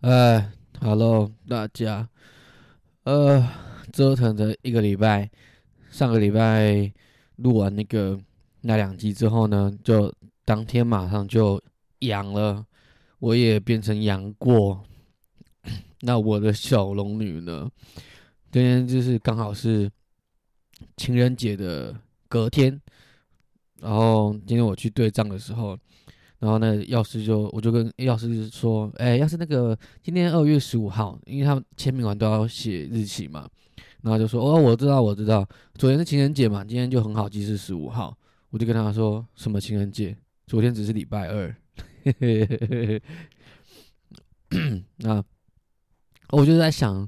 [0.00, 2.08] 哎，Hello，大家，
[3.04, 3.46] 呃，
[3.92, 5.30] 折腾了一个礼拜，
[5.90, 6.90] 上个礼拜
[7.36, 8.18] 录完那个
[8.62, 10.10] 那两集之后呢，就
[10.46, 11.62] 当天马上就
[11.98, 12.64] 阳了，
[13.18, 14.82] 我也变成阳过。
[16.00, 17.70] 那我的小龙女呢，
[18.50, 19.90] 今天就是刚好是
[20.96, 21.94] 情人节的
[22.26, 22.80] 隔天，
[23.82, 25.78] 然后今天我去对账的时候。
[26.40, 33.46] 然后呢，药师就我就跟药师说，哎，要是那个今天二月十五号，因为他们签名完都要写日期嘛，
[34.02, 38.16] 然后就说，哦，我知道，我知道，昨天是情人节嘛，今天就很好记是十五号，
[38.48, 40.16] 我就跟他说，什么情人节？
[40.46, 41.54] 昨天只是礼拜二。
[44.96, 45.22] 那
[46.30, 47.06] 我就在想，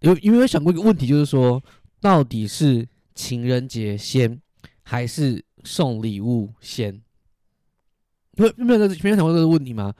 [0.00, 1.62] 有有没有想过一个问题，就是说，
[2.00, 4.40] 到底是情人节先，
[4.82, 7.02] 还是送礼物先？
[8.36, 9.94] 有没有没有想过这个问题吗？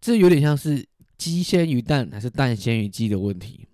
[0.00, 0.86] 这有点像是
[1.16, 3.66] 鸡先于蛋还是蛋先于鸡的问题。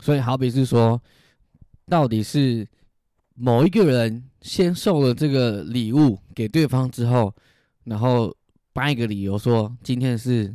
[0.00, 1.00] 所以好比是说，
[1.86, 2.66] 到底是
[3.34, 7.32] 某一个人先送了这个礼物给对方之后，
[7.84, 8.36] 然后
[8.72, 10.54] 颁一个理由说今天是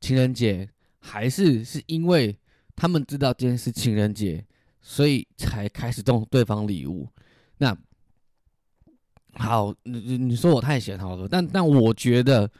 [0.00, 2.38] 情人节，还是是因为
[2.76, 4.44] 他们知道今天是情人节，
[4.82, 7.08] 所以才开始送对方礼物？
[7.58, 7.76] 那？
[9.38, 12.50] 好，你你你说我太闲好了，但但我觉得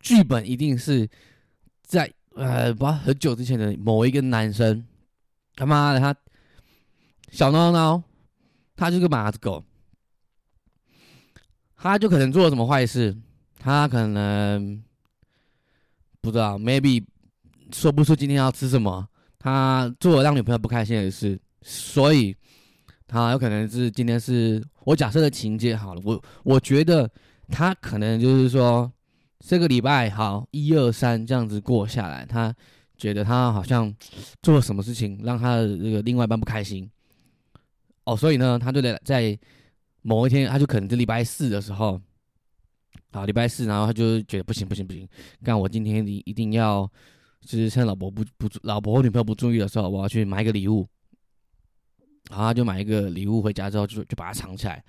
[0.00, 1.08] 剧本一定是
[1.82, 4.84] 在呃，不很久之前的某一个男生，
[5.54, 6.14] 他妈的他
[7.30, 8.02] 小孬孬，
[8.76, 9.64] 他就是个马子狗，
[11.74, 13.16] 他就可能做了什么坏事，
[13.58, 14.82] 他可能
[16.20, 17.02] 不知道，maybe
[17.72, 22.36] 说不出今天要吃什么，他做了让女朋友不开心的事，所以。
[23.06, 27.08] 他有可能是今天是我假设的情节好了，我我觉得
[27.48, 28.90] 他可能就是说
[29.38, 32.52] 这个礼拜好一二三这样子过下来，他
[32.96, 33.94] 觉得他好像
[34.42, 36.90] 做了什么事情让他的这个另外一半不开心，
[38.04, 39.38] 哦，所以呢，他就得在
[40.02, 42.00] 某一天，他就可能是礼拜四的时候，
[43.12, 45.08] 好礼拜四，然后他就觉得不行不行不行，
[45.44, 46.90] 干我今天一一定要
[47.42, 50.84] 就是趁老婆不不老婆或女朋友不注意的时候，我要去买一个礼物。
[52.30, 54.82] 然后他就买一个礼物回家之后，就就把它藏起来。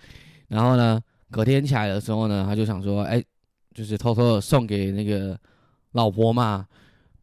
[0.47, 0.99] 然后呢，
[1.29, 3.23] 隔天起来的时候呢，他就想说，哎，
[3.73, 5.37] 就是偷偷的送给那个
[5.91, 6.65] 老婆嘛。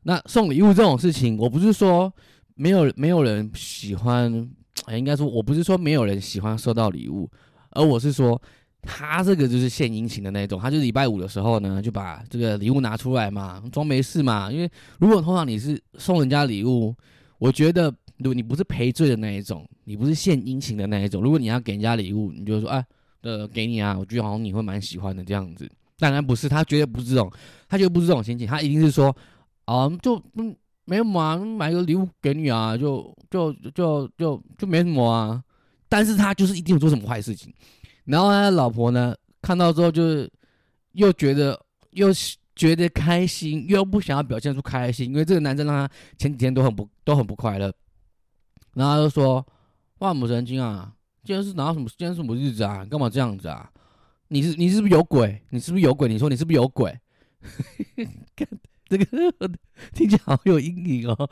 [0.03, 2.13] 那送礼物这种事情，我不是说
[2.55, 4.49] 没有没有人喜欢，
[4.85, 7.29] 哎应该说我不是说没有人喜欢收到礼物，
[7.71, 8.41] 而我是说
[8.83, 10.61] 他这个就是献殷勤的那种。
[10.61, 14.53] 他就是礼拜五的时候呢，就把这个礼物拿出来嘛，装没事嘛。
[14.53, 16.95] 因为如果通常你是送人家礼物，
[17.39, 17.93] 我觉得。
[18.19, 22.85] 如果你不是赔罪的那一种，你不是献殷勤的那一种，如果你要给人家礼物，你就说啊，
[23.23, 25.69] 呃，给你啊，我觉得好像你会蛮喜欢的这样子。
[25.99, 27.31] 当然不是，他绝对不是这种，
[27.69, 29.15] 他绝对不是这种心情，他一定是说，
[29.65, 30.55] 啊，就嗯，
[30.85, 35.43] 没有嘛，买个礼物给你啊，就就就就就没什么啊。
[35.89, 37.53] 但是他就是一定有做什么坏事情，
[38.05, 40.31] 然后他的老婆呢看到之后就是
[40.93, 41.59] 又觉得
[41.91, 42.09] 又
[42.57, 47.73] 觉得开心，又不想要表现出开心，因为这个男生让他前几天都很不都很不快乐。
[48.75, 49.47] 然后他就说
[50.01, 50.93] ：“哇，母神经啊！
[51.23, 51.89] 今天是哪什么？
[51.97, 52.85] 今天是什么日子啊？
[52.85, 53.71] 干嘛这样子啊？
[54.29, 55.41] 你是你是不是有鬼？
[55.51, 56.09] 你是不是有鬼？
[56.09, 56.99] 你说你是不是有鬼？
[58.37, 58.49] 看
[58.89, 59.05] 这个
[59.93, 61.31] 听起来好有阴影哦。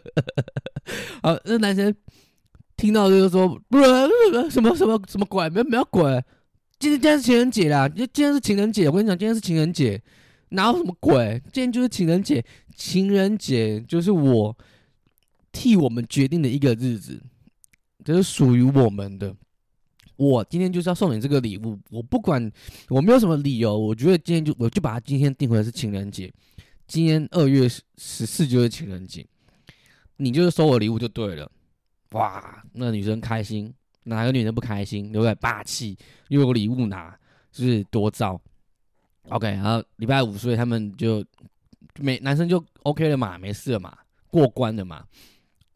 [1.22, 1.94] 好，那男生
[2.76, 3.84] 听到就说：不是
[4.50, 5.48] 什么什么什么鬼？
[5.50, 6.22] 没有没有鬼！
[6.78, 7.88] 今天今天是情人节啦！
[7.88, 10.00] 今今天是情人节，我跟你讲，今天是情人节，
[10.50, 11.42] 哪有什么鬼？
[11.52, 12.44] 今天就是情人节，
[12.76, 14.56] 情人节就是我。”
[15.52, 17.22] 替我们决定的一个日子，
[18.04, 19.36] 这是属于我们的。
[20.16, 22.50] 我今天就是要送你这个礼物，我不管
[22.88, 26.32] 我没有什么理由，我觉得今天就我就把它今天定回来是情人节。
[26.86, 29.26] 今天二月十四就是情人节，
[30.16, 31.50] 你就是收我礼物就对了。
[32.10, 33.72] 哇，那女生开心，
[34.04, 35.10] 哪个女生不开心？
[35.10, 35.34] 对不对？
[35.36, 35.96] 霸气
[36.28, 37.18] 又有礼物拿，
[37.50, 38.40] 就是多糟。
[39.30, 41.24] OK，然后礼拜五，所以他们就
[41.98, 43.96] 没男生就 OK 了嘛，没事了嘛，
[44.28, 45.04] 过关了嘛。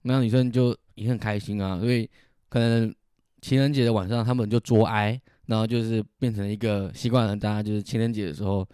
[0.07, 2.09] 那女生就也很开心啊，所以
[2.49, 2.95] 可能
[3.41, 8.67] 情人节的晚上他们就作哀，然后就是变成一个习惯了，大家就是情人节的时候，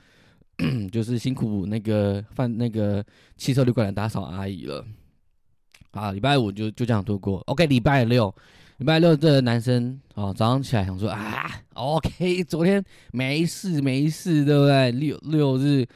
[0.93, 3.05] 就是辛苦那个饭那个
[3.37, 4.84] 汽车旅馆的打扫阿姨了。
[5.93, 7.38] 啊，礼拜五就就这样度过。
[7.46, 8.34] OK，礼拜六，
[8.79, 14.90] 礼拜六这个男生哦，早上起来想说啊，OK，昨天没事没事，对不对？
[14.93, 15.87] 六六日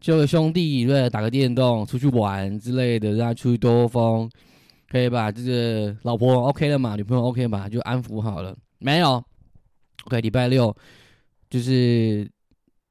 [0.00, 4.30] 就个兄弟对，打个电动，出去玩之类的，让他出去兜风。
[4.92, 6.96] 可以把这个老婆 OK 了嘛？
[6.96, 7.66] 女朋友 OK 嘛？
[7.66, 8.54] 就安抚好了。
[8.78, 9.24] 没有
[10.04, 10.20] ，OK。
[10.20, 10.76] 礼拜六
[11.48, 12.30] 就是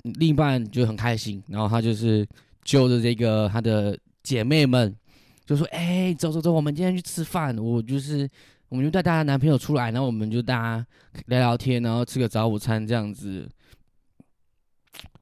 [0.02, 2.28] 另一半就很开心，然后他就是
[2.64, 4.98] 揪着这个她的姐妹们，
[5.46, 7.56] 就说：“哎，走走走，我们今天去吃饭。
[7.56, 8.28] 我就是，
[8.68, 10.88] 我们就带大家男朋友出来，然后我们就大家
[11.28, 13.48] 聊聊天，然后吃个早午餐这样子，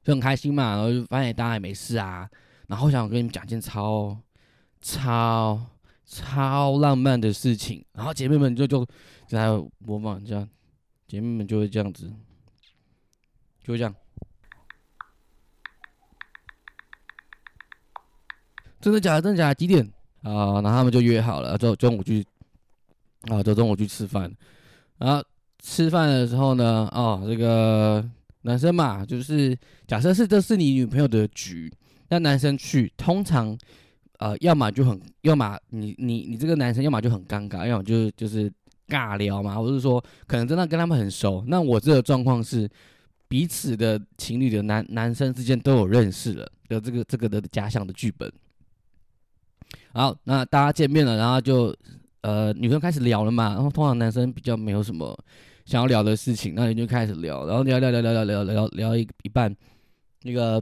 [0.02, 0.76] 就很开心嘛。
[0.76, 2.26] 然后就发现大家也没事啊。
[2.68, 4.16] 然后想跟你们讲件超
[4.80, 5.60] 超
[6.10, 7.84] 超浪漫的事情。
[7.92, 8.84] 然后姐妹们就就
[9.28, 9.46] 在
[9.78, 10.48] 模仿这样，
[11.06, 12.12] 姐妹们就会这样子。”
[13.62, 13.94] 就会这样，
[18.80, 19.22] 真的假的？
[19.22, 19.54] 真的假的？
[19.54, 19.84] 几点
[20.22, 20.54] 啊？
[20.54, 22.26] 然后他们就约好了，就中午去
[23.28, 24.34] 啊，就中午去吃饭。
[24.96, 25.22] 然后
[25.62, 28.02] 吃饭的时候呢，哦，这个
[28.42, 31.70] 男生嘛，就是假设是这是你女朋友的局，
[32.08, 33.56] 那男生去，通常
[34.20, 38.50] 呃，要么就很，要么你你你这个男生，要么就很尴尬，要么就是就是
[38.86, 41.44] 尬聊嘛，或者说可能真的跟他们很熟。
[41.46, 42.70] 那我这个状况是。
[43.30, 48.28] 彼此的情侣的男男生之间都有认识了的这个这个的假想的剧本。
[49.92, 51.72] 好，那大家见面了，然后就
[52.22, 55.16] 呃女生开始聊了嘛，然后通常男生比较没有什么
[55.64, 59.54] 想要聊的事情，那你就开始聊，然后聊聊聊聊聊聊聊聊一一半，
[60.22, 60.60] 那个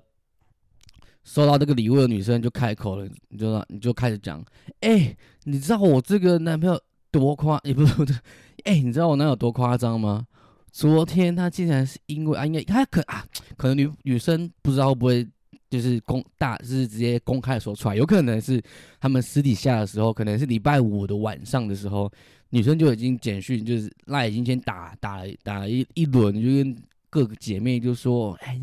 [1.28, 4.42] 收到这个礼物的女生就开口了，你就你就开始讲，
[4.80, 5.14] 哎，
[5.44, 6.80] 你知道我这个男朋友
[7.10, 8.18] 多夸，也不是不是，
[8.64, 10.26] 哎，你知道我男友多夸张吗？
[10.72, 13.26] 昨天他竟然是因为啊，应该他可啊，
[13.58, 15.28] 可能女女生不知道会不会
[15.68, 18.62] 就是公大，就是直接公开说出来，有可能是
[18.98, 22.10] 他们私底下的时候，可能是礼拜五的晚上的时候，
[22.48, 26.76] 女生就已经简讯，就是那已经先打打了打了一一轮，就跟
[27.10, 28.60] 各个姐妹就说，哎，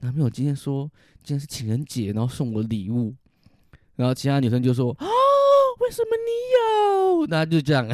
[0.00, 0.90] 男朋友今天说
[1.22, 3.14] 今天是情人节，然后送我礼物，
[3.96, 5.06] 然后其他女生就说啊，
[5.80, 7.26] 为什么你有？
[7.26, 7.88] 那就这样。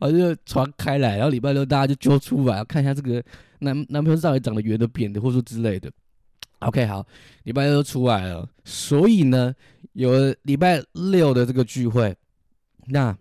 [0.00, 3.22] 我就传开来，然后礼拜六大家就揪出来，看一下这个
[3.60, 5.90] 男男朋友到底长得圆的、扁的，或者说之类的。
[6.58, 7.06] OK，好，
[7.44, 9.54] 礼拜六出来了，所以呢，
[9.92, 12.14] 有礼拜六的这个聚会，
[12.86, 13.16] 那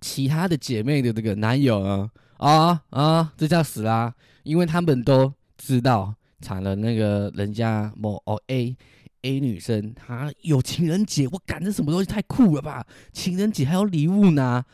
[0.00, 8.76] 其他的姐妹的这个男友呢，啊啊，这叫死啦，因为他们都知道，惨了，那个人家某哦 A。
[9.22, 12.86] A 女生她有情人节，我感这什么东西太酷了吧！
[13.12, 14.64] 情人节还有礼物呢，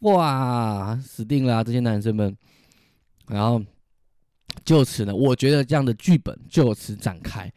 [0.00, 2.36] 哇，死定了这些男生们。
[3.28, 3.62] 然后
[4.64, 7.52] 就此呢，我觉得这样的剧本就此展开。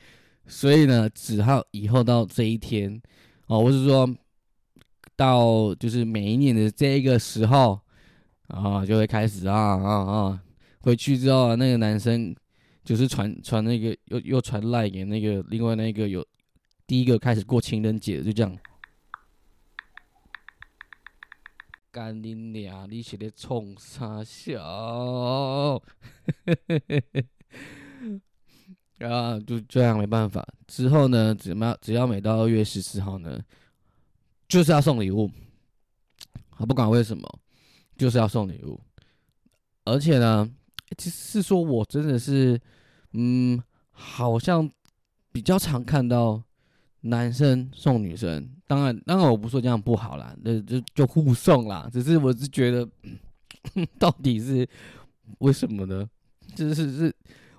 [0.46, 3.02] 所以呢，只好以后到这一天
[3.48, 4.08] 哦，我是说
[5.16, 7.80] 到就是每一年的这个时候
[8.48, 10.44] 啊，就会开始啊啊啊，
[10.82, 12.36] 回去之后那个男生
[12.84, 16.26] 就是传传那个又又传赖给那个另外那个有。
[16.86, 18.58] 第一个开始过情人节，就这样。
[21.90, 22.86] 干你娘！
[22.88, 24.62] 你是咧冲啥笑？
[29.00, 30.46] 啊，就这样没办法。
[30.68, 33.42] 之后呢，只要只要每到二月十四号呢，
[34.50, 35.32] 就是要送礼物。
[36.58, 37.40] 我不管为什么，
[37.98, 38.80] 就是要送礼物。
[39.86, 40.50] 而且呢，
[40.98, 42.60] 其实是说我真的是，
[43.14, 43.62] 嗯，
[43.92, 44.70] 好像
[45.32, 46.44] 比较常看到。
[47.06, 51.90] 男生送女生，当然，当然我不说这样不好啦，那就就互送啦。
[51.92, 52.88] 只是我是觉得，
[54.00, 54.66] 到底是
[55.40, 56.10] 为什么呢？
[56.56, 57.14] 就是是，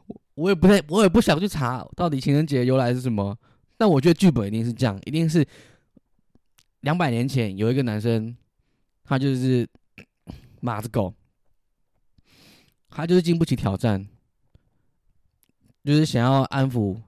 [0.06, 3.37] 我我也不太，我也不想去查到底情人节由来是什么。
[3.76, 5.46] 但我觉得剧本一定是这样，一定是
[6.80, 8.35] 两百年前有一个男生，
[9.04, 9.68] 他就是
[10.64, 11.12] 马子狗，
[12.88, 14.09] 他就是经不起挑战，
[15.85, 16.99] 就是想要安抚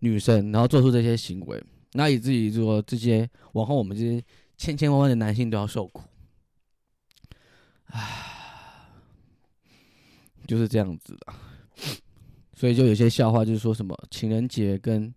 [0.00, 1.64] 女生，然后做出这些行为。
[1.92, 4.22] 那以至于说，这些往后我们这些
[4.58, 6.02] 千千万万的男性都要受苦，
[7.86, 8.90] 唉，
[10.46, 11.32] 就是这样子的。
[12.52, 15.14] 所以就有些笑话，就是说什么情人节跟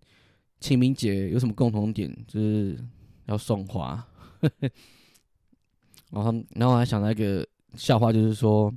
[0.60, 2.82] 清明节有什么共同点，就是
[3.26, 4.08] 要送花。
[6.10, 8.72] 然后，然后我还想到一个笑话，就是说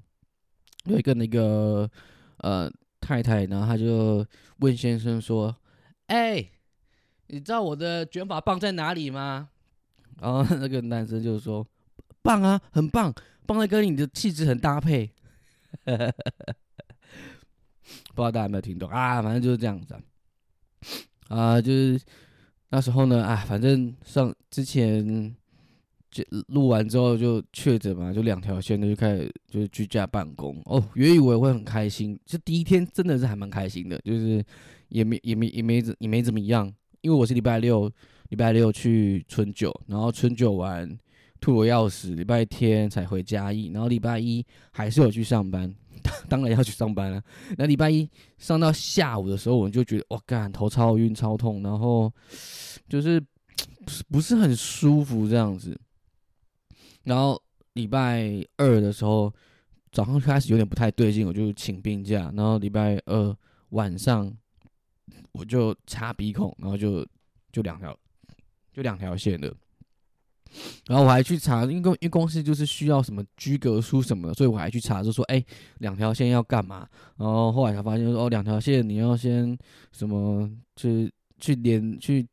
[0.85, 1.89] 有一个那个
[2.37, 4.25] 呃太太，然后他就
[4.59, 5.55] 问先生说
[6.07, 6.49] ：“哎。”
[7.27, 9.49] 你知道我的卷发棒在哪里吗？
[10.21, 11.65] 然后那个男生就说
[12.21, 13.11] ：“棒啊，很棒，
[13.47, 15.09] 棒在跟你的气质很搭配。
[18.13, 19.23] ”不知道大家有没有听懂啊？
[19.23, 19.99] 反正就是这样子
[21.29, 21.99] 啊，就是
[22.69, 25.35] 那时候呢，啊，反正上之前
[26.49, 30.83] 录完之后就确诊嘛，就两条线就开始就是居家办公哦。
[30.93, 34.43] 原以为会很开心，就第一天真的是还蛮开心的，就是
[34.89, 36.71] 也没也没也没怎也没怎么样。
[37.01, 37.91] 因为我是礼拜六，
[38.29, 40.89] 礼拜六去春酒，然后春酒完
[41.39, 45.71] 吐我要死，礼拜天才回嘉义，然后礼拜一还是有去上班，
[46.27, 47.21] 当然要去上班了。
[47.57, 52.11] 那礼拜一上到下午的时候，我就觉得哇，干头超晕超痛，然后
[52.89, 53.21] 就是
[54.09, 55.79] 不是很舒服这样子。
[57.05, 57.41] 然后
[57.73, 59.33] 礼拜二的时候
[59.91, 63.35] 早上开始有点不太对劲，我就请病假，然后礼拜二
[63.69, 64.31] 晚上
[65.31, 67.05] 我就插鼻孔，然后就
[67.51, 67.97] 就两条
[68.73, 69.53] 就两条线的。
[70.87, 75.43] 然后我还去查，因为因为公司就是需要什么居格书什么的，所以我还去查，就说哎，
[75.79, 76.87] 两条线要干嘛？
[77.17, 79.57] 然后后来才发现说哦，两条线你要先
[79.91, 82.25] 什么去去连去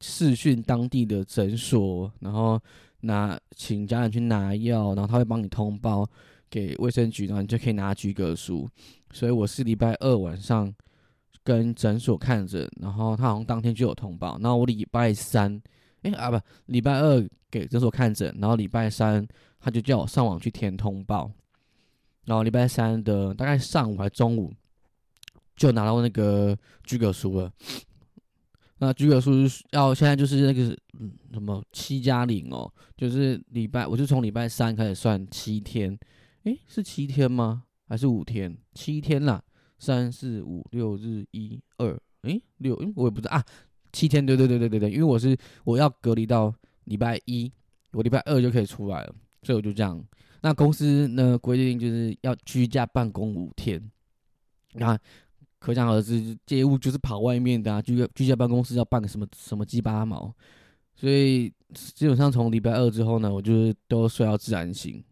[0.00, 2.60] 试训当地的诊所，然后
[3.02, 6.08] 拿请家人去拿药，然后他会帮你通报
[6.48, 8.68] 给卫生局，然后你就可以拿居格书。
[9.12, 10.72] 所以我是礼拜二晚上
[11.42, 15.60] 跟诊所看诊，然后他好像当天就有通报，然后我礼拜三。
[16.02, 19.26] 哎啊不，礼拜二给诊所看诊，然后礼拜三
[19.60, 21.30] 他就叫我上网去填通报，
[22.24, 24.50] 然后礼拜三的大概上午还中午
[25.56, 27.52] 就拿到那个居格书了。
[28.82, 29.32] 那居格数
[29.72, 35.96] 要现在就是那个嗯什么七加零哦，就是礼拜我是从礼拜三开始算七天，
[36.44, 37.64] 诶，是七天吗？
[37.86, 38.56] 还是五天？
[38.72, 39.42] 七天啦，
[39.78, 43.44] 三四五六日一二，诶，六，诶，我也不知道啊。
[43.92, 47.52] 七天，对对对对对对，因为我是我要隔离到礼拜一，
[47.92, 50.02] 我礼拜二就可以出来了，所以我就这样。
[50.40, 53.90] 那公司呢规定就是要居家办公五天，
[54.72, 54.98] 那
[55.60, 60.34] 可想而知，业务就是跑外面的啊，居居家办公室要办个什么什么鸡巴毛，
[60.96, 65.04] 所以基本上从礼拜二之后呢，我就是都睡到自然醒。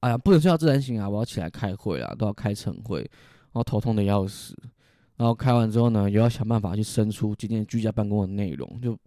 [0.00, 4.56] 哎呀，不能睡到自然醒啊，我要起来开会啊，都要开晨会，然后头痛的要死。
[5.16, 8.98] 然后开完之后呢，又要想办法去生出今天居家办公的内容，就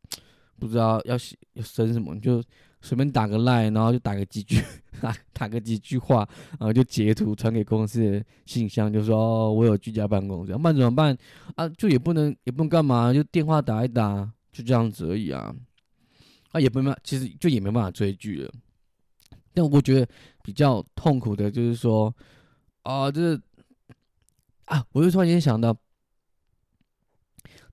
[0.57, 2.41] 不知道要写要生什么，就
[2.81, 4.61] 随便打个赖，然后就打个几句，
[5.01, 11.17] 打打个几句话，然后就截图传给公司的信箱，就说哦，我有居家办公，这样办怎么办
[11.55, 11.67] 啊？
[11.69, 15.53] 就也不能也不能干嘛，就电话打一打，就这样子而已啊。
[16.51, 18.51] 啊，也不办法其实就也没办法追剧了。
[19.53, 20.07] 但我觉得
[20.43, 22.13] 比较痛苦的就是说，
[22.83, 23.41] 啊，就是
[24.65, 25.75] 啊，我就突然间想到。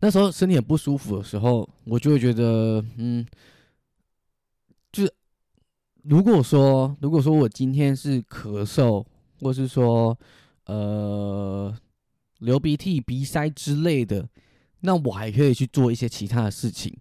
[0.00, 3.24] 那时候身体很不舒服的时候，我就会觉得，嗯，
[6.04, 9.04] 如果说，如果说我今天是咳嗽，
[9.40, 10.16] 或是说，
[10.66, 11.74] 呃，
[12.38, 14.28] 流鼻涕、鼻塞之类的，
[14.80, 16.96] 那我还可以去做一些其他的事情，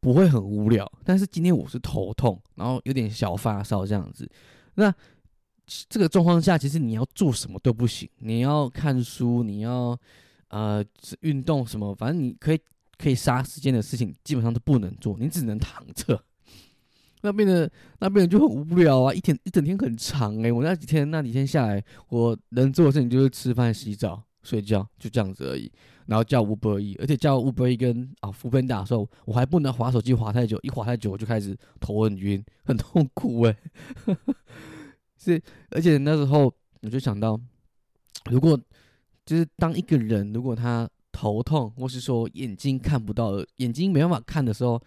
[0.00, 0.90] 不会很无聊。
[1.04, 4.30] 但是今天我是头痛，然后有点小发烧这样子，
[4.74, 4.92] 那
[5.88, 9.98] 这个状况下，其实你要做什么都不行，你要看书，你要。
[10.54, 10.84] 呃，
[11.20, 12.60] 运动什么，反正你可以
[12.98, 16.22] 可以杀时间的事情，基本上都不能做，你只能躺着。
[17.22, 25.70] 那边的那边就很无聊啊，一天一整天很长诶，我那几天那几天下来，我能做的事情就是吃饭、洗澡、睡觉，就这样子而已。
[26.06, 33.56] 然后叫 Uber E，而且叫 Uber E 跟啊扶贫打的时候，我还不能划手机划太久，一划太久我就开始头很晕，很痛苦诶。
[35.16, 36.52] 是，而且那时候
[36.82, 37.40] 我就想到，
[38.30, 38.60] 如果。
[39.24, 44.82] 就是当一个人如果他头痛，或是说眼睛看不到，眼睛没办法看的时候，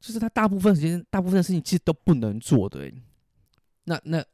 [0.00, 2.90] 就是他大部分时间、大部分的事情其实都不能做的。
[3.84, 4.24] 那那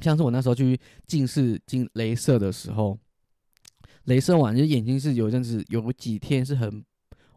[0.00, 2.98] 像是我那时候去近视、进镭射的时候，
[4.06, 6.84] 镭射完就眼睛是有阵子有几天是很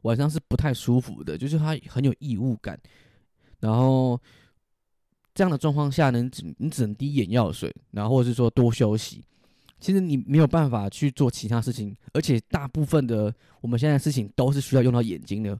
[0.01, 2.79] 晚上是不太舒服的，就是它很有异物感。
[3.59, 4.19] 然后
[5.33, 9.24] 这样的状况下呢，只你只能滴眼药水，然后或是说多休息。
[9.79, 15.57] 其实你没有办法去做其他事情，而且大部分的我们现在事情都是需要用到眼睛的，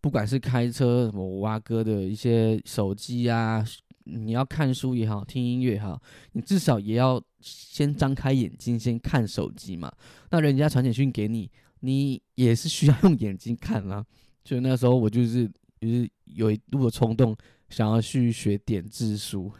[0.00, 3.64] 不管是开车、什么挖哥的一些手机啊，
[4.04, 6.00] 你要看书也好，听音乐也好，
[6.32, 9.92] 你至少也要先张开眼睛先看手机嘛。
[10.30, 11.50] 那人家传简讯给你，
[11.80, 14.06] 你也是需要用眼睛看啦啊。
[14.44, 15.50] 就那时候我就是
[15.80, 17.36] 就是有一度的冲动，
[17.68, 19.52] 想要去学点字书，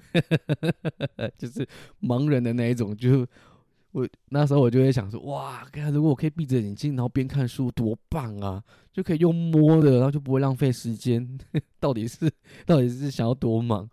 [1.37, 1.67] 就是
[2.01, 3.27] 盲人的那一种就。
[3.93, 8.63] 我那时候我就会想说，哇，看如果我可以闭着眼睛，然后边看书，多棒啊！
[8.93, 11.39] 就可以用摸的，然后就不会浪费时间。
[11.81, 12.31] 到底是
[12.67, 13.89] 到底是想要多忙？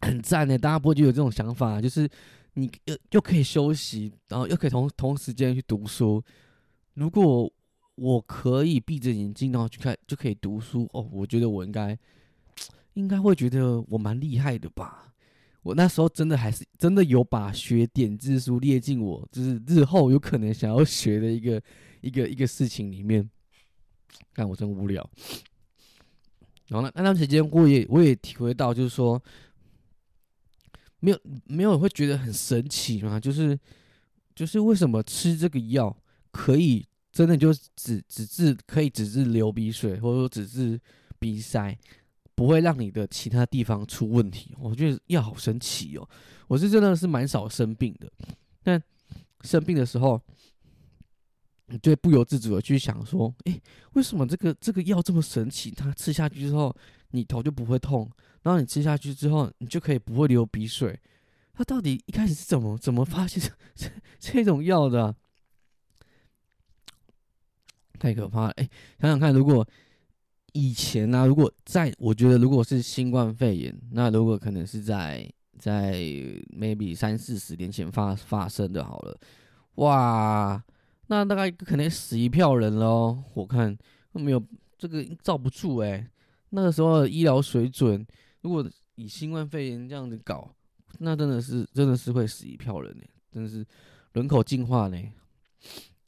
[0.00, 2.08] 很赞的，大家不会就有这种想法，就是
[2.54, 6.22] 你又又可以休息，然后又可以同同时间去读书。
[6.94, 7.50] 如果
[7.94, 11.98] 我可以闭着眼睛，然后去看就可以读书哦，我觉得我应该
[12.92, 15.14] 应该会觉得我蛮厉害的吧。
[15.66, 21.60] 我那时候真的还是真的有把学点字书列进我就是日后有可能想要学的一个
[22.02, 23.28] 一个一个事情里面。
[24.32, 25.10] 但我真无聊。
[26.68, 29.20] 然后呢，那段时间我也我也体会到，就是说，
[31.00, 33.18] 没有没有会觉得很神奇吗？
[33.18, 33.58] 就是
[34.36, 35.96] 就是为什么吃这个药
[36.30, 40.80] 可以真的就只只治可以只治流鼻水，或者说只治
[41.18, 41.76] 鼻塞，
[42.36, 44.54] 不会让你的其他地方出问题？
[44.60, 46.08] 我觉得药好神奇哦！
[46.46, 48.08] 我是真的是蛮少生病的，
[48.62, 48.80] 但
[49.40, 50.22] 生病的时候。
[51.68, 53.60] 你就不由自主的去想说，哎，
[53.94, 55.72] 为什么这个这个药这么神奇？
[55.72, 56.72] 它吃下去之后，
[57.10, 58.08] 你头就不会痛，
[58.42, 60.96] 然后你吃下去之后，你就可以不会流鼻水。
[61.52, 63.42] 它到底一开始是怎么怎么发现
[63.74, 63.90] 这
[64.20, 65.16] 这种药的？
[67.98, 68.50] 太可怕了！
[68.50, 69.68] 哎，想想看，如果
[70.56, 75.92] 以前呢，如果在，我觉得如果是新冠肺炎，那如果可能是在在
[76.58, 79.20] maybe 三四十年前发发生的好了，
[79.74, 80.64] 哇！
[81.08, 83.76] 那大概可能死一票人喽，我看
[84.12, 84.42] 没有
[84.78, 86.08] 这个罩不住哎。
[86.48, 88.06] 那个时候的医疗水准，
[88.40, 90.50] 如果以新冠肺炎这样子搞，
[91.00, 93.62] 那真的是真的是会死一票人呢，真的是
[94.14, 94.98] 人口进化呢。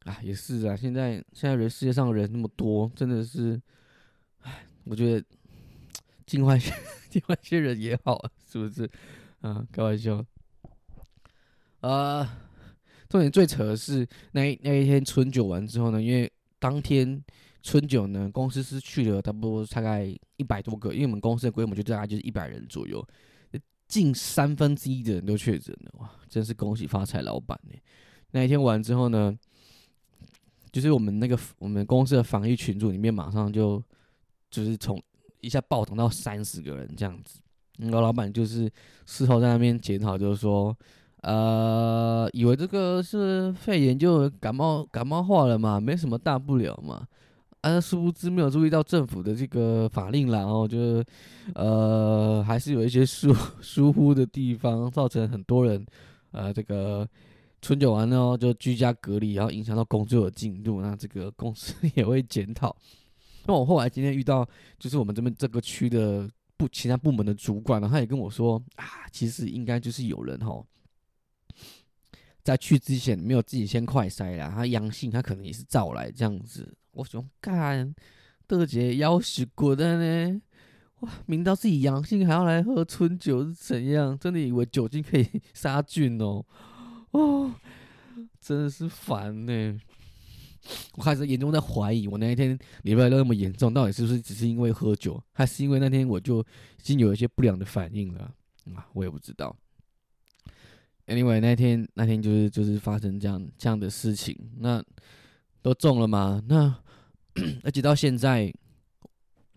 [0.04, 3.60] 啊，也是啊，现在现在人世界上人那么多，真的是，
[4.42, 5.26] 唉，我觉得
[6.26, 6.72] 进化些
[7.08, 8.90] 进化些人也好，是不是？
[9.40, 10.24] 啊，开玩笑，
[11.80, 12.44] 啊。
[13.08, 17.24] 重点最扯的是那一那一天春酒完之后呢，因为当天
[17.62, 20.04] 春酒呢，公司是去了差不多大概
[20.36, 23.02] 一百多个，因为我们公司的规模就大概就是一百人左右，
[23.86, 27.74] 近三分之一的人都确诊了，哇，真是恭喜发财老板呢！
[28.32, 29.34] 那一天完之后呢，
[30.70, 33.82] 就是我们那个我们公司的防疫群组里面马上就
[34.50, 35.02] 就是从
[35.40, 37.40] 一下暴涨到三十个人这样子，
[37.78, 38.70] 然后老板就是
[39.06, 40.76] 事后在那边检讨，就是说。
[41.22, 47.04] 呃，以为这个是肺炎，就感冒感冒化了嘛，没什么大不了嘛。
[47.62, 51.02] 啊，殊不知没有注意到政府的这个法令啦，然后就
[51.56, 55.84] 呃，还是有一些疏疏忽的地方，造成很多人
[56.30, 57.06] 呃，这个
[57.60, 60.80] 春酒完呢就居家隔离，然后影响到工作的进度。
[60.80, 62.74] 那这个公司 也会检讨。
[63.48, 64.46] 那我后来今天遇到，
[64.78, 70.62] 就是我们这边这个区的部其他部门的主管呢，他也跟我说啊，其实应该就是有人哈。
[72.44, 76.76] 在去之前没有自己先快筛啦，他阳性，他可能也是照来这样子。
[76.90, 77.94] 我想干，
[78.46, 80.42] 德姐要死过的呢！
[81.00, 84.18] 哇，明知道自己阳性还要来喝春酒是怎样？
[84.18, 86.44] 真的以为酒精可以 杀菌哦？
[87.12, 87.54] 哦，
[88.40, 89.80] 真的是烦呢！
[90.94, 98.32] 我开始严重在怀疑，我那一天礼拜六那么严重，到底是不是只是因为喝酒，还是因为那天我就已经有一些不良的反应了？
[98.74, 99.56] 啊，我也不知道。
[101.06, 104.84] Anyway，那天那天就是就是发生这样这样的事情，那
[105.62, 106.42] 都中了吗？
[106.46, 106.74] 那
[107.64, 108.52] 而且到现在，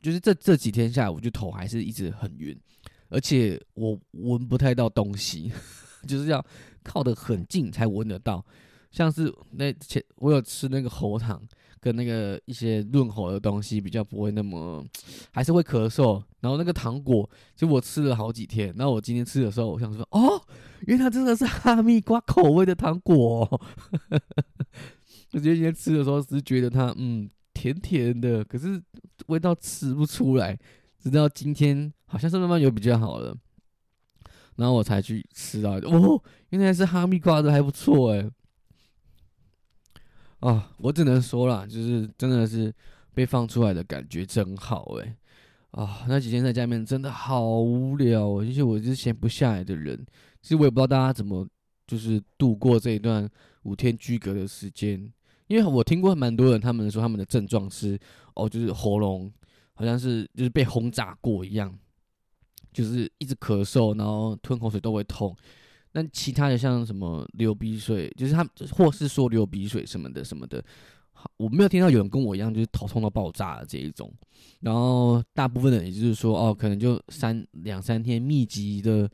[0.01, 2.57] 就是这这几天下来，我就头还是一直很晕，
[3.09, 5.51] 而且我闻不太到东西，
[6.07, 6.41] 就是要
[6.83, 8.45] 靠得很近才闻得到，
[8.91, 11.41] 像是那前我有吃那个喉糖。
[11.83, 14.85] 跟那个一些润喉的东西比较不会那么，
[15.33, 16.21] 还是会咳嗽。
[16.39, 18.71] 然后那个糖果，就我吃了好几天。
[18.77, 20.39] 那我今天吃的时候，我想说，哦，
[20.85, 23.49] 因为它真的是哈密瓜口味的糖果。
[25.33, 28.79] 我觉得今天吃的时候，只是觉得它嗯甜甜的，可是
[29.25, 30.55] 味道吃不出来。
[30.99, 33.35] 直到今天，好像是慢慢有比较好了，
[34.55, 38.29] 然后我才去吃到，哦，原来是哈密瓜的，还不错哎。
[40.41, 42.73] 啊，我只能说了，就是真的是
[43.13, 45.15] 被放出来的感觉真好哎！
[45.71, 50.05] 啊，那几天在家里面真的好无聊，哦而且我是闲不下来的人。
[50.41, 51.47] 其实我也不知道大家怎么
[51.85, 53.29] 就是度过这一段
[53.63, 55.11] 五天居隔的时间，
[55.45, 57.97] 因为我听过蛮多人他们说他们的症状是
[58.33, 59.31] 哦，就是喉咙
[59.75, 61.77] 好像是就是被轰炸过一样，
[62.73, 65.35] 就是一直咳嗽，然后吞口水都会痛。
[65.93, 70.63] 那其他的像什么流鼻水，就是他或是说流鼻水什么的什么的，
[71.11, 74.09] 好我没有听到有人跟我一样就是头痛到爆炸的这一种。
[74.61, 79.09] 然后大部分的也就是说，哦，可能就三两三天密集的，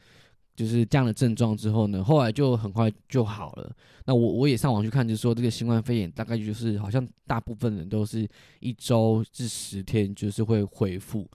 [0.55, 3.75] 就是这样的症状之后呢，后来就很快就好了。
[4.05, 8.27] 那我我也上网去看，就是说这个新冠肺炎大概就是好像大部分人都是
[8.59, 11.27] 一周至十天就是会恢复。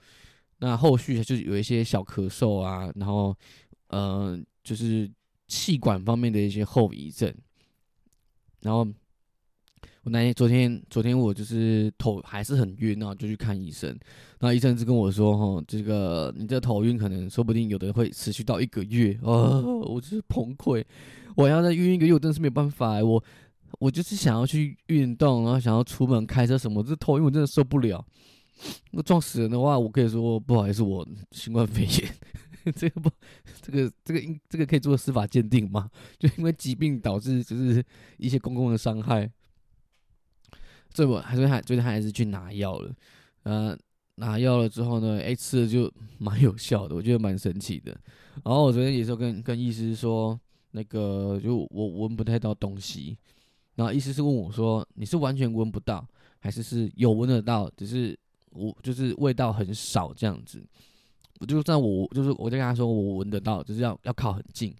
[0.59, 3.35] 那后续就是有一些小咳嗽啊，然后
[3.87, 5.11] 嗯，就是。
[5.53, 7.31] 气管方面的一些后遗症，
[8.61, 8.79] 然后
[10.01, 13.95] 我那天昨天昨天我就是头还是很晕啊，就去看医生。
[14.39, 20.83] 那医生就跟我说：“哈，这个你这头晕可能说不定有的会持续到一个月啊！”我就是崩溃，
[21.35, 23.03] 我要再晕一个月，我真的是没有办法。
[23.03, 23.23] 我
[23.79, 28.03] 我就是想要去运动，然后想要出门开车什么，这头晕我真的受不了。
[28.91, 32.15] 那撞死人的话，我可以说不好意思，我新冠肺炎。
[32.75, 33.11] 这个不，
[33.61, 35.89] 这个这个应这个可以做司法鉴定吗？
[36.17, 37.83] 就因为疾病导致就是
[38.17, 39.29] 一些公共的伤害，
[40.93, 42.95] 所以我还是还最近还是去拿药了。
[43.43, 43.77] 呃，
[44.15, 47.91] 拿药了之后呢，哎，吃了就 蛮有效的，我觉得蛮神奇的。
[48.43, 50.39] 然后我昨天也是跟跟医师说，
[50.71, 53.17] 那个就我闻不太到东西，
[53.75, 56.07] 然后医师是问我说，你是完全闻不到，
[56.39, 58.17] 还是是有闻得到，只是
[58.51, 60.63] 我就是味道很少这样子。
[61.45, 64.73] 就算我就是我就跟他说我闻得到，就是要要靠很近。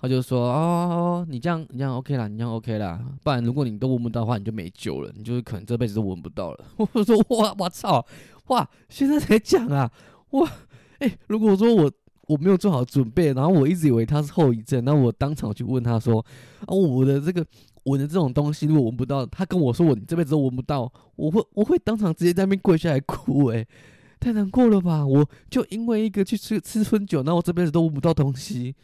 [0.00, 3.04] 他就说哦，你这样你这样 OK 啦，你这样 OK 啦。
[3.24, 6.64] 不然如果你都闻不到的话，你就没救了，你就是可能这辈子都闻不到了。
[6.92, 8.06] 我说哇我操
[8.46, 9.90] 哇，现在才讲啊
[10.30, 10.48] 哇
[11.00, 11.90] 哎，如果说我
[12.28, 16.24] 我没有做好准备，然后我一直以为他是后遗症，那我当场去问他说
[16.60, 17.44] 啊我的这个
[17.86, 23.66] 闻的这种东西如果闻不到，他跟我说我这辈子都闻不到，我会我会当场直接在那边跪下来哭哎。
[24.20, 25.06] 太难过了吧！
[25.06, 28.74] 我就因为一个去吃吃春酒，那我这辈子都闻不到东西，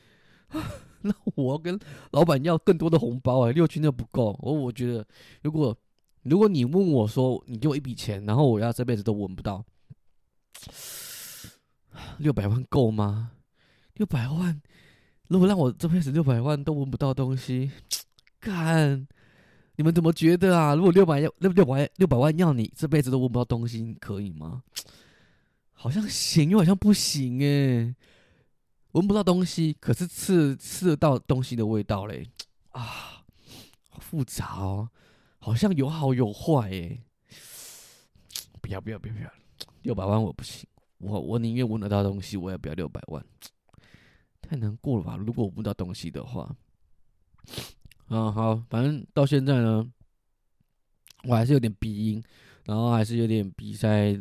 [1.02, 1.78] 那我要跟
[2.12, 4.38] 老板要更多的红包哎，六千都不够。
[4.40, 5.06] 我我觉得，
[5.42, 5.76] 如果
[6.22, 9.64] 如果你问我说，你给我一笔钱，然后我要这辈子都闻不到，
[12.18, 13.32] 六百万够吗？
[13.94, 14.60] 六百万，
[15.28, 17.70] 如果让我这辈子六百万都闻不到东西，
[18.40, 19.06] 干，
[19.76, 20.74] 你们怎么觉得啊？
[20.74, 24.62] 如果六百要六六百六百万要你这辈子都闻不到东西，可以吗？
[25.74, 27.94] 好像行又好像不行诶，
[28.92, 32.26] 闻不到东西，可是吃吃得到东西的味道嘞，
[32.70, 33.24] 啊，
[33.90, 34.88] 好复杂哦，
[35.38, 37.02] 好像有好有坏诶。
[38.62, 39.30] 不要不要不要不要，
[39.82, 40.66] 六百万我不行，
[40.98, 43.22] 我我宁愿闻得到东西，我也不要六百万，
[44.40, 45.16] 太难过了吧？
[45.18, 46.56] 如果我闻不到东西的话，
[48.06, 49.86] 啊好，反正到现在呢，
[51.24, 52.24] 我还是有点鼻音，
[52.64, 54.18] 然后还是有点鼻塞。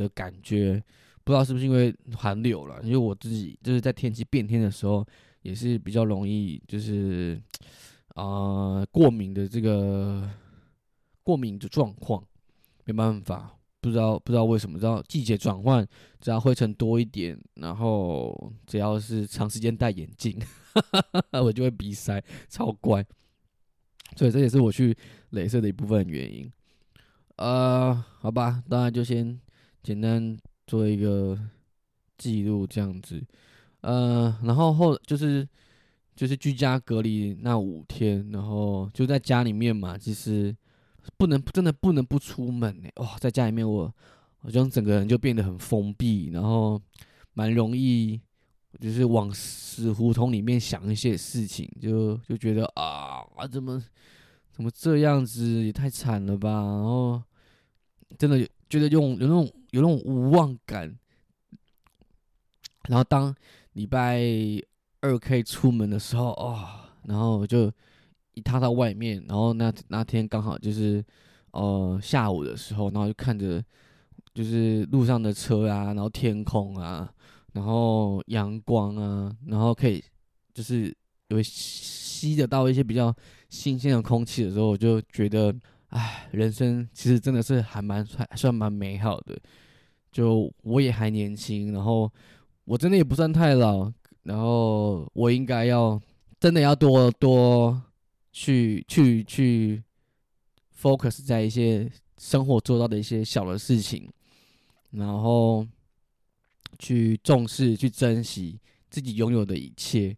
[0.00, 0.82] 的感觉，
[1.24, 5.06] 不知道是不是因为寒流了，因为我自己就是在天气变天的时候，
[5.42, 7.38] 也是比较容易就是
[8.14, 10.26] 啊过敏的这个
[11.22, 12.24] 过敏的状况，
[12.86, 15.86] 没办法，不知道不知道为什么，知道季节转换，
[16.18, 20.40] 只要灰尘多一点，然后只要是长时间戴眼镜，
[21.44, 23.04] 我就会鼻塞，超乖，
[24.16, 24.96] 所以这也是我去
[25.32, 26.50] 镭射的一部分原因。
[27.36, 29.38] 呃，好吧，当然就先。
[29.82, 31.38] 简单做一个
[32.18, 33.22] 记录，这样子，
[33.80, 35.48] 呃，然后后就是
[36.14, 40.54] 就是居家隔离那五天，然后就在家里面嘛，其实
[41.16, 42.88] 不能真的不能不出门呢。
[42.96, 43.92] 哇，在家里面我
[44.38, 46.80] 好像整个人就变得很封闭，然后
[47.32, 48.20] 蛮容易
[48.78, 53.82] 就是往死胡同里面想一些事情，就就觉得啊啊怎么
[54.52, 57.22] 怎么这样子也太惨了吧，然后
[58.18, 59.50] 真的觉得用有那种。
[59.72, 60.98] 有那种无望感，
[62.88, 63.32] 然后当
[63.74, 64.20] 礼拜
[65.00, 66.58] 二可以出门的时候，哦，
[67.04, 67.72] 然后就
[68.34, 71.04] 一踏到外面，然后那那天刚好就是
[71.52, 73.64] 呃下午的时候，然后就看着
[74.34, 77.08] 就是路上的车啊，然后天空啊，
[77.52, 80.02] 然后阳光啊，然后可以
[80.52, 80.92] 就是
[81.28, 83.14] 有吸得到一些比较
[83.50, 85.54] 新鲜的空气的时候，我就觉得。
[85.90, 89.36] 唉，人生其实真的是还蛮还算蛮美好的。
[90.12, 92.10] 就我也还年轻，然后
[92.64, 96.00] 我真的也不算太老，然后我应该要
[96.38, 97.82] 真的要多多
[98.32, 99.82] 去去去
[100.80, 104.08] focus 在一些生活做到的一些小的事情，
[104.92, 105.66] 然后
[106.78, 110.16] 去重视、去珍惜自己拥有的一切，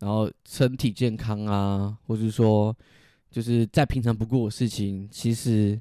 [0.00, 2.76] 然后身体健康啊，或者说。
[3.32, 5.80] 就是再平常不过的事情，其实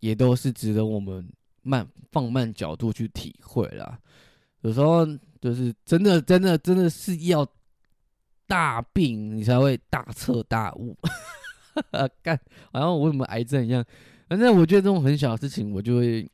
[0.00, 1.28] 也都是值得我们
[1.60, 3.98] 慢放慢角度去体会啦。
[4.62, 5.06] 有时候
[5.38, 7.46] 就是真的、真的、真的是要
[8.46, 10.96] 大病，你才会大彻大悟。
[12.22, 12.40] 干，
[12.72, 13.84] 好像我什么癌症一样。
[14.26, 16.26] 反正我觉得这种很小的事情，我就会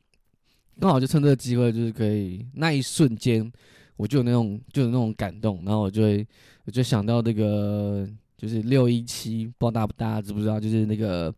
[0.79, 3.51] 刚好就趁这个机会，就是可以那一瞬间，
[3.97, 6.25] 我就有那种就有那种感动，然后我就会
[6.63, 8.09] 我就想到这个。
[8.37, 10.59] 就是六一七，不知道大不大家知不知道？
[10.59, 11.33] 就是那个，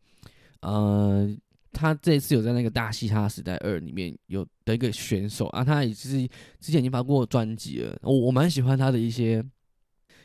[0.62, 1.29] 呃，
[1.71, 6.27] 他这次有在那个《大嘻哈时代二》里面有的一个选手啊，他也是
[6.60, 7.95] 之前已经发过专辑了。
[8.01, 9.43] 我我蛮喜欢他的一些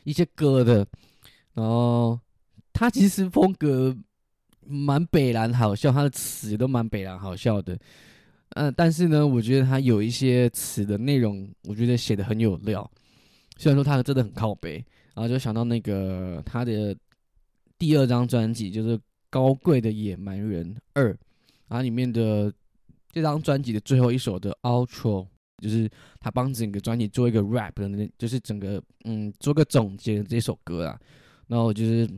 [0.05, 0.77] 一些歌的，
[1.53, 2.19] 然后
[2.73, 3.95] 他其实风格
[4.65, 7.77] 蛮北蓝好笑，他的词都蛮北蓝好笑的。
[8.51, 12.89] 嗯，但是呢，我觉得他有一些词的内容，我觉得写的很有料。
[13.57, 14.83] 虽然说他真的很靠北。
[15.13, 16.95] 然后就想到那个他的
[17.77, 18.97] 第二张专辑，就是
[19.29, 21.13] 《高贵的野蛮人二》，
[21.67, 22.51] 然后里面的
[23.11, 30.99] 这张专辑的最后一首的 outro，就是他帮整个专辑做一个 rap 的，就是整个嗯做个总结的这首歌啊。
[31.47, 32.09] 然后就是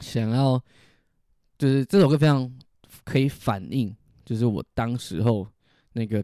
[0.00, 0.62] 想要，
[1.56, 2.52] 就是这首歌非常
[3.04, 5.46] 可以反映，就是我当时候
[5.94, 6.22] 那个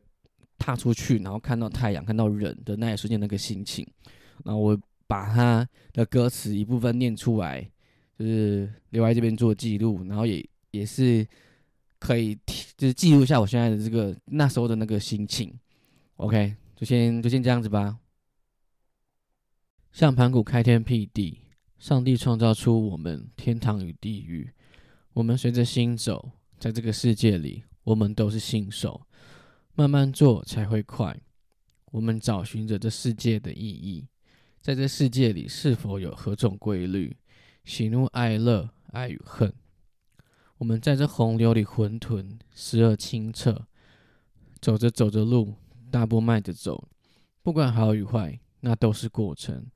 [0.58, 3.86] 踏出去，然后看到太阳、看到人的那一瞬间那个心情。
[4.44, 4.78] 然后我
[5.10, 7.68] 把他的歌词一部分念出来，
[8.16, 11.26] 就是留在这边做记录，然后也也是
[11.98, 12.38] 可以，
[12.76, 15.52] 就是记录一下我现在的这个那时候的那个心情。
[16.14, 17.98] OK，就先就先这样子吧。
[19.90, 21.40] 像盘古开天辟地。
[21.80, 24.50] 上帝创造出我们天堂与地狱，
[25.14, 29.00] 我们随着心走，在这个世界里，我们都是新手，
[29.74, 31.18] 慢慢做才会快。
[31.86, 34.06] 我们找寻着这世界的意义，
[34.60, 37.16] 在这世界里是否有何种规律？
[37.64, 39.52] 喜怒哀乐，爱与恨。
[40.58, 43.66] 我们在这洪流里混沌，时而清澈，
[44.60, 45.54] 走着走着路，
[45.90, 46.88] 大步迈着走，
[47.42, 49.66] 不管好与坏，那都是过程。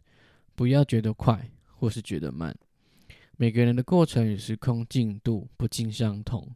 [0.55, 1.51] 不要觉得快。
[1.77, 2.57] 或是觉得慢，
[3.37, 6.49] 每个人的过程与时空进度不尽相同，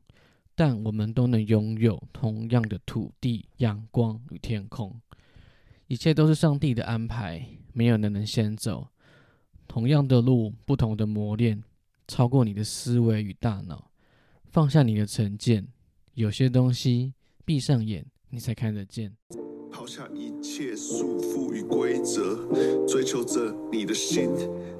[0.54, 4.98] 但我们都能拥有同样的土地、阳光与天空。
[5.88, 8.88] 一切都是上帝的安排没有人能先走。
[9.66, 11.62] 同样的路不同的磨练
[12.06, 13.90] 超过你的思维与大脑
[14.50, 15.66] 放下你的成见
[16.14, 19.16] 有些东西闭上眼你才看得见。
[19.70, 22.36] 抛下一切束缚与规则
[22.86, 24.30] 追求着你的心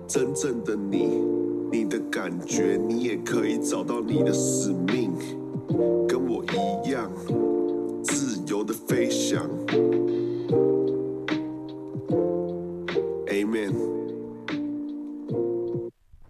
[0.06, 1.22] 真正的你
[1.72, 5.12] 你的感觉你也可以找到你的使命
[6.06, 7.10] 跟我一样
[8.04, 9.57] 自由的飞翔。